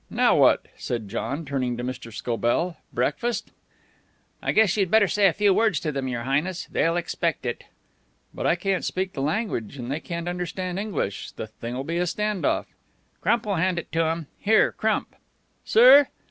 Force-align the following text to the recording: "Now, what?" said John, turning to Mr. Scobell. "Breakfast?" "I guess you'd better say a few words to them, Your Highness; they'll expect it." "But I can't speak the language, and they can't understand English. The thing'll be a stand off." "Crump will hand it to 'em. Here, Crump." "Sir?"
"Now, 0.09 0.35
what?" 0.35 0.65
said 0.79 1.09
John, 1.09 1.45
turning 1.45 1.77
to 1.77 1.83
Mr. 1.83 2.11
Scobell. 2.11 2.75
"Breakfast?" 2.91 3.51
"I 4.41 4.51
guess 4.51 4.75
you'd 4.75 4.89
better 4.89 5.07
say 5.07 5.27
a 5.27 5.31
few 5.31 5.53
words 5.53 5.79
to 5.81 5.91
them, 5.91 6.07
Your 6.07 6.23
Highness; 6.23 6.65
they'll 6.71 6.97
expect 6.97 7.45
it." 7.45 7.65
"But 8.33 8.47
I 8.47 8.55
can't 8.55 8.83
speak 8.83 9.13
the 9.13 9.21
language, 9.21 9.77
and 9.77 9.91
they 9.91 9.99
can't 9.99 10.27
understand 10.27 10.79
English. 10.79 11.33
The 11.33 11.45
thing'll 11.45 11.83
be 11.83 11.97
a 11.99 12.07
stand 12.07 12.47
off." 12.47 12.65
"Crump 13.21 13.45
will 13.45 13.57
hand 13.57 13.77
it 13.77 13.91
to 13.91 14.03
'em. 14.05 14.25
Here, 14.39 14.71
Crump." 14.71 15.15
"Sir?" 15.63 16.07